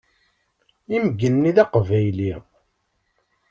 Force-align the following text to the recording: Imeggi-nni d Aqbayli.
Imeggi-nni 0.95 1.51
d 1.55 1.57
Aqbayli. 1.63 2.33